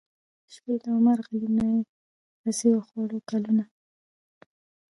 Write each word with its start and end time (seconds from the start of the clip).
شپې 0.53 0.73
د 0.83 0.85
عمر 0.97 1.17
غلیماني 1.27 1.81
ورځي 2.39 2.69
وخوړې 2.73 3.19
کلونو 3.29 3.63